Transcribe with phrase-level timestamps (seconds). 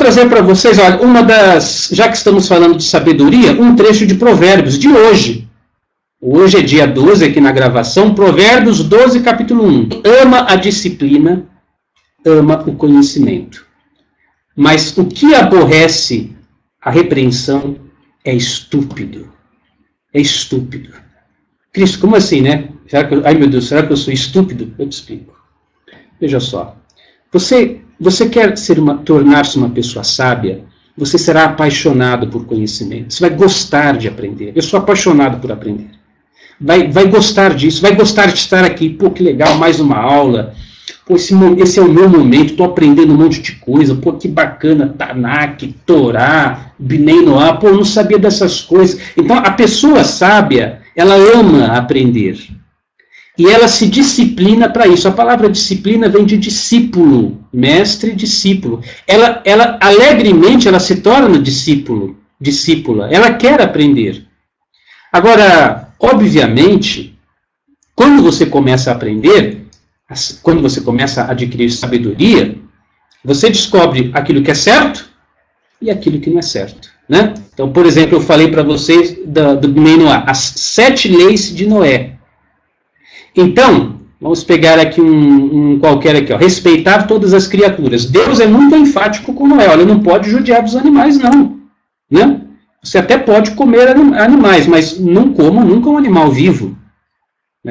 [0.00, 4.14] trazer para vocês, olha, uma das, já que estamos falando de sabedoria, um trecho de
[4.14, 5.46] Provérbios de hoje.
[6.18, 9.88] Hoje é dia 12 aqui na gravação, Provérbios 12, capítulo 1.
[10.22, 11.46] Ama a disciplina,
[12.24, 13.66] ama o conhecimento.
[14.56, 16.32] Mas o que aborrece
[16.80, 17.76] a repreensão
[18.24, 19.30] é estúpido.
[20.14, 20.94] É estúpido.
[21.74, 22.70] Cristo, como assim, né?
[22.86, 24.74] Será que ai meu Deus, será que eu sou estúpido?
[24.78, 25.38] Eu te explico.
[26.18, 26.76] Veja só.
[27.30, 28.54] Você, você quer
[29.04, 30.64] tornar-se uma pessoa sábia?
[30.96, 33.12] Você será apaixonado por conhecimento.
[33.12, 34.52] Você vai gostar de aprender.
[34.54, 35.90] Eu sou apaixonado por aprender.
[36.58, 38.88] Vai, vai gostar disso, vai gostar de estar aqui.
[38.88, 40.54] Pô, que legal, mais uma aula.
[41.06, 43.94] Pô, esse, esse é o meu momento, estou aprendendo um monte de coisa.
[43.94, 47.58] Pô, que bacana, Tanakh, Torá, Bnei Noah.
[47.58, 48.98] Pô, eu não sabia dessas coisas.
[49.16, 52.38] Então, a pessoa sábia, ela ama aprender.
[53.40, 55.08] E ela se disciplina para isso.
[55.08, 58.82] A palavra disciplina vem de discípulo, mestre, discípulo.
[59.06, 63.08] Ela, ela alegremente ela se torna discípulo, discípula.
[63.10, 64.26] Ela quer aprender.
[65.10, 67.18] Agora, obviamente,
[67.94, 69.64] quando você começa a aprender,
[70.42, 72.58] quando você começa a adquirir sabedoria,
[73.24, 75.08] você descobre aquilo que é certo
[75.80, 76.90] e aquilo que não é certo.
[77.08, 77.32] Né?
[77.54, 82.19] Então, por exemplo, eu falei para vocês do, do Noé, as sete leis de Noé.
[83.36, 88.04] Então, vamos pegar aqui um, um, qualquer aqui, ó, respeitar todas as criaturas.
[88.04, 91.58] Deus é muito enfático com Noé, olha, não pode judiar dos animais, não.
[92.10, 92.40] Né?
[92.82, 96.76] Você até pode comer animais, mas não coma nunca um animal vivo.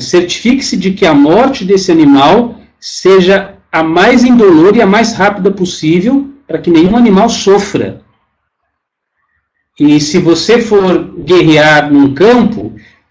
[0.00, 5.50] Certifique-se de que a morte desse animal seja a mais indolor e a mais rápida
[5.50, 8.02] possível, para que nenhum animal sofra.
[9.78, 12.65] E se você for guerrear num campo,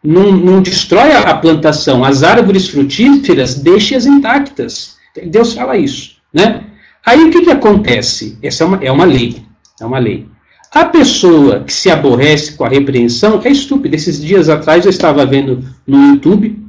[0.05, 4.97] não, não destrói a plantação, as árvores frutíferas, deixe-as intactas.
[5.25, 6.63] Deus fala isso, né?
[7.05, 8.37] Aí o que, que acontece?
[8.41, 9.43] Essa é uma, é uma lei,
[9.79, 10.27] é uma lei.
[10.71, 13.95] A pessoa que se aborrece com a repreensão é estúpida.
[13.95, 16.59] Esses dias atrás eu estava vendo no YouTube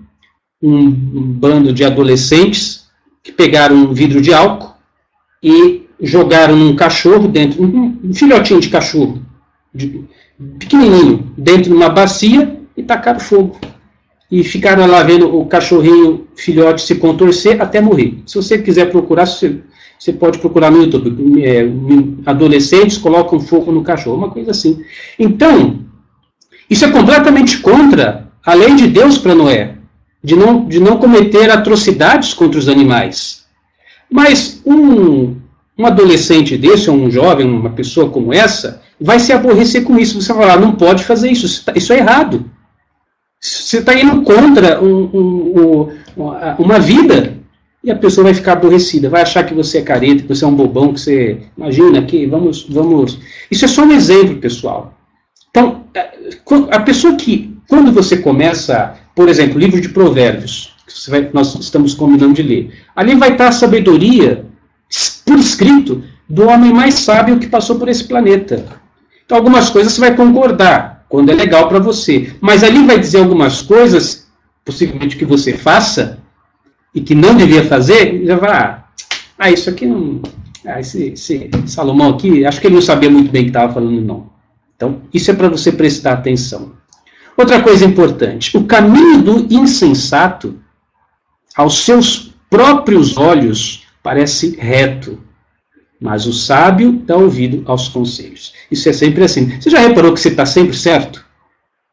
[0.63, 2.87] um, um bando de adolescentes
[3.23, 4.75] que pegaram um vidro de álcool
[5.43, 9.23] e jogaram num cachorro dentro, um, um filhotinho de cachorro,
[9.75, 10.05] de,
[10.59, 13.59] pequenininho, dentro de uma bacia e tacaram fogo.
[14.31, 18.23] E ficaram lá vendo o cachorrinho filhote se contorcer até morrer.
[18.27, 19.61] Se você quiser procurar, você,
[19.99, 21.43] você pode procurar no YouTube.
[21.45, 21.69] É,
[22.27, 24.85] adolescentes colocam fogo no cachorro, uma coisa assim.
[25.19, 25.79] Então,
[26.69, 29.77] isso é completamente contra a lei de Deus para Noé,
[30.23, 33.45] de não, de não cometer atrocidades contra os animais.
[34.11, 35.37] Mas um,
[35.79, 40.21] um adolescente desse, ou um jovem, uma pessoa como essa, vai se aborrecer com isso.
[40.21, 42.51] Você vai falar, não pode fazer isso, isso tá, é errado.
[43.47, 47.37] Você está indo contra um, um, uma vida
[47.83, 50.49] e a pessoa vai ficar aborrecida, vai achar que você é careta, que você é
[50.49, 51.39] um bobão, que você.
[51.57, 52.67] Imagina que vamos.
[52.69, 53.19] vamos
[53.49, 54.93] Isso é só um exemplo, pessoal.
[55.51, 56.11] Então, é,
[56.73, 61.95] a pessoa que, quando você começa, por exemplo, livro de Provérbios, que vai, nós estamos
[61.95, 64.45] combinando de ler, ali vai estar a sabedoria
[65.25, 68.67] por escrito do homem mais sábio que passou por esse planeta.
[69.25, 72.34] Então, algumas coisas você vai concordar, quando é legal para você.
[72.41, 74.27] Mas ali vai dizer algumas coisas,
[74.65, 76.19] possivelmente que você faça,
[76.94, 78.84] e que não devia fazer, já vai, ah,
[79.39, 80.22] ah, isso aqui não.
[80.65, 83.72] Ah, esse, esse Salomão aqui, acho que ele não sabia muito bem o que estava
[83.72, 84.31] falando, não.
[84.75, 86.72] Então, isso é para você prestar atenção.
[87.37, 90.59] Outra coisa importante: o caminho do insensato,
[91.55, 95.21] aos seus próprios olhos, parece reto,
[96.01, 98.53] mas o sábio dá ouvido aos conselhos.
[98.71, 99.59] Isso é sempre assim.
[99.61, 101.25] Você já reparou que você está sempre certo?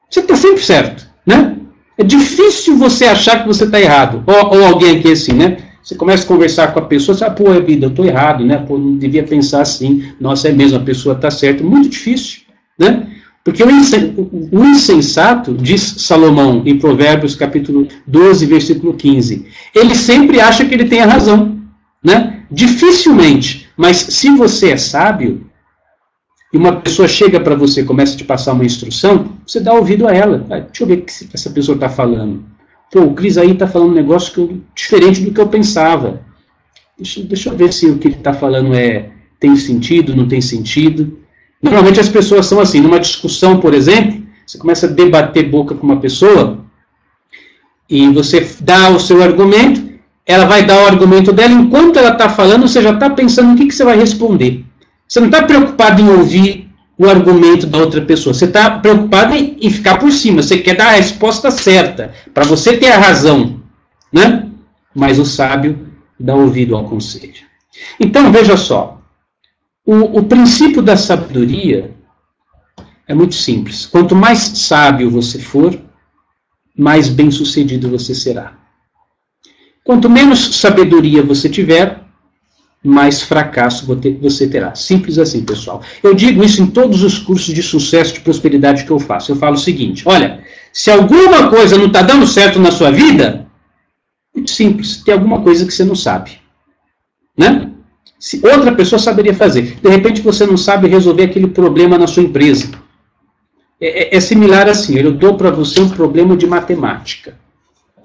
[0.09, 1.57] Você está sempre certo, né?
[1.97, 4.23] É difícil você achar que você está errado.
[4.25, 5.57] Ou, ou, alguém aqui assim, né?
[5.81, 8.45] Você começa a conversar com a pessoa, você fala, pô, é vida, eu estou errado,
[8.45, 8.57] né?
[8.57, 10.11] Pô, não devia pensar assim.
[10.19, 11.63] Nossa, é mesmo, a pessoa está certa.
[11.63, 12.41] Muito difícil,
[12.77, 13.07] né?
[13.43, 19.45] Porque o insensato, diz Salomão em Provérbios capítulo 12, versículo 15,
[19.75, 21.57] ele sempre acha que ele tem a razão,
[22.01, 22.43] né?
[22.49, 25.49] Dificilmente mas se você é sábio,
[26.53, 29.73] e uma pessoa chega para você e começa a te passar uma instrução, você dá
[29.73, 30.45] ouvido a ela.
[30.51, 32.45] Ah, deixa eu ver o que essa pessoa está falando.
[32.91, 36.21] Pô, o Cris aí está falando um negócio que eu, diferente do que eu pensava.
[36.95, 39.09] Deixa, deixa eu ver se o que ele está falando é
[39.39, 41.17] tem sentido, não tem sentido.
[41.59, 45.87] Normalmente as pessoas são assim, numa discussão, por exemplo, você começa a debater boca com
[45.87, 46.63] uma pessoa
[47.89, 49.82] e você dá o seu argumento,
[50.25, 53.55] ela vai dar o argumento dela, enquanto ela está falando, você já está pensando no
[53.57, 54.65] que, que você vai responder.
[55.07, 59.57] Você não está preocupado em ouvir o argumento da outra pessoa, você está preocupado em,
[59.59, 63.61] em, ficar por cima, você quer dar a resposta certa, para você ter a razão.
[64.11, 64.47] Né?
[64.95, 65.87] Mas o sábio
[66.19, 67.43] dá ouvido ao conselho.
[67.99, 69.01] Então, veja só,
[69.85, 71.93] O, o princípio da sabedoria
[73.07, 73.85] é muito simples.
[73.85, 75.77] Quanto mais sábio você for,
[76.77, 78.62] mais bem-sucedido você será.
[79.83, 82.03] Quanto menos sabedoria você tiver,
[82.83, 83.85] mais fracasso
[84.21, 84.75] você terá.
[84.75, 85.81] Simples assim, pessoal.
[86.01, 89.31] Eu digo isso em todos os cursos de sucesso de prosperidade que eu faço.
[89.31, 93.47] Eu falo o seguinte: olha, se alguma coisa não está dando certo na sua vida,
[94.35, 96.39] muito simples, tem alguma coisa que você não sabe.
[97.37, 97.69] Né?
[98.19, 99.77] Se outra pessoa saberia fazer.
[99.81, 102.71] De repente você não sabe resolver aquele problema na sua empresa.
[103.79, 107.37] É, é, é similar assim, eu dou para você um problema de matemática.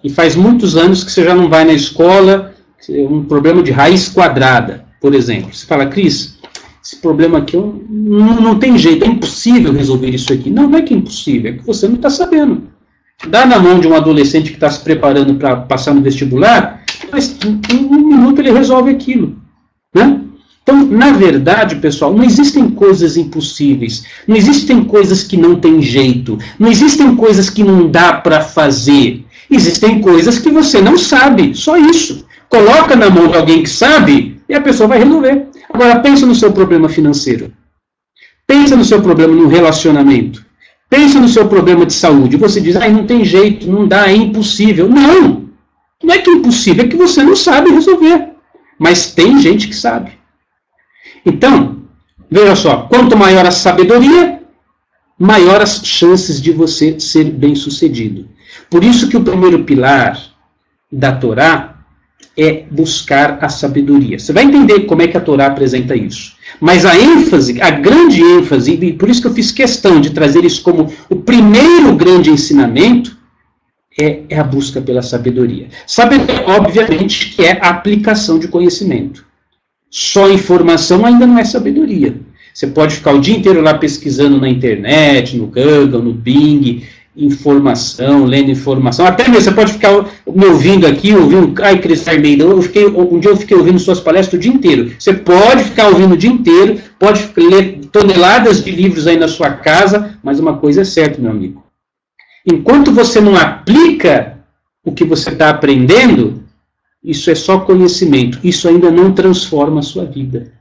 [0.09, 2.55] E faz muitos anos que você já não vai na escola,
[2.89, 5.53] um problema de raiz quadrada, por exemplo.
[5.53, 6.39] Você fala, Cris,
[6.83, 10.49] esse problema aqui não, não tem jeito, é impossível resolver isso aqui.
[10.49, 12.63] Não, não é que é impossível, é que você não está sabendo.
[13.29, 16.83] Dá na mão de um adolescente que está se preparando para passar no vestibular,
[17.13, 19.37] mas em um minuto ele resolve aquilo.
[19.95, 20.23] Né?
[20.63, 26.39] Então, na verdade, pessoal, não existem coisas impossíveis, não existem coisas que não tem jeito,
[26.59, 29.27] não existem coisas que não dá para fazer.
[29.51, 32.27] Existem coisas que você não sabe, só isso.
[32.49, 35.47] Coloca na mão de alguém que sabe e a pessoa vai resolver.
[35.73, 37.53] Agora, pensa no seu problema financeiro.
[38.47, 40.45] Pensa no seu problema no relacionamento.
[40.89, 42.37] Pensa no seu problema de saúde.
[42.37, 44.89] Você diz, ah, não tem jeito, não dá, é impossível.
[44.89, 45.49] Não!
[46.03, 48.31] Não é que é impossível, é que você não sabe resolver.
[48.79, 50.13] Mas tem gente que sabe.
[51.27, 51.83] Então,
[52.31, 54.41] veja só, quanto maior a sabedoria,
[55.19, 58.29] maior as chances de você ser bem-sucedido.
[58.71, 60.21] Por isso que o primeiro pilar
[60.91, 61.79] da Torá
[62.37, 64.19] é buscar a sabedoria.
[64.19, 66.37] Você vai entender como é que a Torá apresenta isso.
[66.61, 70.45] Mas a ênfase, a grande ênfase, e por isso que eu fiz questão de trazer
[70.45, 73.19] isso como o primeiro grande ensinamento,
[74.01, 75.69] é, é a busca pela sabedoria.
[75.87, 79.27] Sabedoria, obviamente, que é a aplicação de conhecimento.
[79.91, 82.21] Só informação ainda não é sabedoria.
[82.55, 86.85] Você pode ficar o dia inteiro lá pesquisando na internet, no Google, no Bing,
[87.19, 89.05] informação, lendo informação.
[89.05, 91.61] Até mesmo você pode ficar me ouvindo aqui, ouvindo.
[91.63, 94.93] Ai, Cris Almeida, eu fiquei, um dia eu fiquei ouvindo suas palestras o dia inteiro.
[94.97, 99.51] Você pode ficar ouvindo o dia inteiro, pode ler toneladas de livros aí na sua
[99.51, 101.65] casa, mas uma coisa é certa, meu amigo.
[102.47, 104.39] Enquanto você não aplica
[104.85, 106.45] o que você está aprendendo,
[107.03, 108.39] isso é só conhecimento.
[108.45, 110.53] Isso ainda não transforma a sua vida.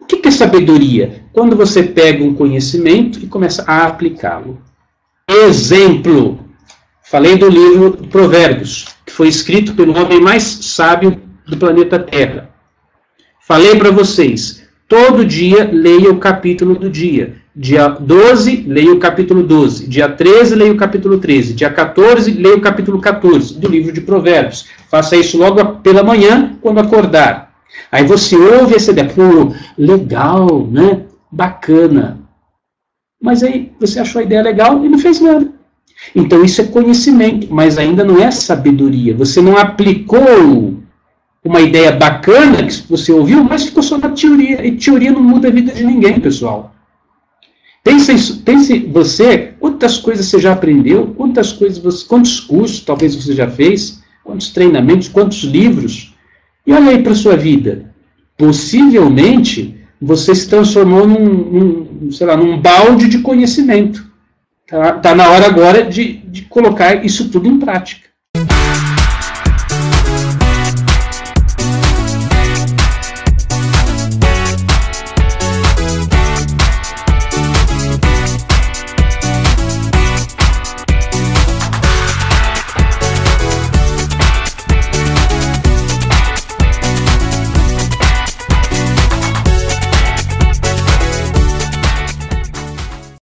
[0.00, 1.24] O que é sabedoria?
[1.32, 4.62] Quando você pega um conhecimento e começa a aplicá-lo.
[5.28, 6.40] Exemplo.
[7.04, 12.50] Falei do livro Provérbios, que foi escrito pelo homem mais sábio do planeta Terra.
[13.46, 17.36] Falei para vocês, todo dia leia o capítulo do dia.
[17.54, 19.86] Dia 12, leia o capítulo 12.
[19.86, 21.52] Dia 13, leia o capítulo 13.
[21.52, 24.68] Dia 14, leia o capítulo 14 do livro de Provérbios.
[24.90, 27.52] Faça isso logo pela manhã, quando acordar.
[27.90, 31.02] Aí você ouve essa ideia, pô, legal, né?
[31.30, 32.21] Bacana.
[33.22, 35.48] Mas aí você achou a ideia legal e não fez nada.
[36.14, 39.14] Então isso é conhecimento, mas ainda não é sabedoria.
[39.14, 40.76] Você não aplicou
[41.44, 44.66] uma ideia bacana que você ouviu, mas ficou só na teoria.
[44.66, 46.74] E teoria não muda a vida de ninguém, pessoal.
[47.84, 53.34] Pense, pense você, quantas coisas você já aprendeu, quantas coisas, você, quantos cursos talvez você
[53.34, 56.14] já fez, quantos treinamentos, quantos livros.
[56.66, 57.92] E olha aí para a sua vida.
[58.36, 64.04] Possivelmente você se transformou num, num, sei lá, num balde de conhecimento.
[64.64, 68.08] Está tá na hora agora de, de colocar isso tudo em prática.